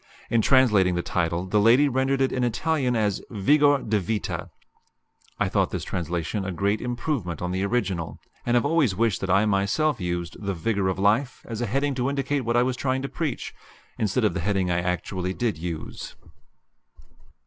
In 0.31 0.41
translating 0.41 0.95
the 0.95 1.03
title 1.03 1.45
the 1.45 1.59
lady 1.59 1.87
rendered 1.87 2.21
it 2.21 2.31
in 2.31 2.43
Italian 2.43 2.95
as 2.95 3.21
Vigor 3.29 3.83
di 3.87 3.99
Vita. 3.99 4.49
I 5.39 5.47
thought 5.47 5.69
this 5.69 5.83
translation 5.83 6.43
a 6.43 6.51
great 6.51 6.81
improvement 6.81 7.39
on 7.39 7.51
the 7.51 7.63
original, 7.63 8.17
and 8.43 8.55
have 8.55 8.65
always 8.65 8.95
wished 8.95 9.21
that 9.21 9.29
I 9.29 9.41
had 9.41 9.49
myself 9.49 10.01
used 10.01 10.41
"The 10.43 10.55
Vigor 10.55 10.87
of 10.87 10.97
Life" 10.97 11.45
as 11.47 11.61
a 11.61 11.67
heading 11.67 11.93
to 11.93 12.09
indicate 12.09 12.41
what 12.41 12.57
I 12.57 12.63
was 12.63 12.77
trying 12.77 13.03
to 13.03 13.09
preach, 13.09 13.53
instead 13.99 14.23
of 14.25 14.33
the 14.33 14.39
heading 14.39 14.71
I 14.71 14.79
actually 14.81 15.35
did 15.35 15.59
use. 15.59 16.15